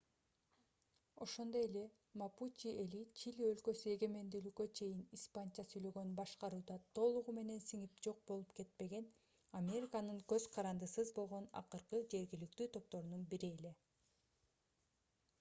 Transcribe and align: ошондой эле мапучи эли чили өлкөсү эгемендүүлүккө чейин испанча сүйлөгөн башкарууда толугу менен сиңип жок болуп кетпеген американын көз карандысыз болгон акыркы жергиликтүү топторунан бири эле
ошондой 1.23 1.65
эле 1.67 1.81
мапучи 2.21 2.71
эли 2.83 3.01
чили 3.19 3.49
өлкөсү 3.49 3.91
эгемендүүлүккө 3.95 4.65
чейин 4.79 5.03
испанча 5.17 5.65
сүйлөгөн 5.73 6.15
башкарууда 6.21 6.77
толугу 7.01 7.35
менен 7.41 7.61
сиңип 7.67 8.01
жок 8.09 8.23
болуп 8.33 8.55
кетпеген 8.61 9.07
американын 9.61 10.23
көз 10.35 10.49
карандысыз 10.57 11.13
болгон 11.21 11.49
акыркы 11.63 12.01
жергиликтүү 12.17 12.71
топторунан 12.79 13.29
бири 13.37 13.55
эле 13.59 13.75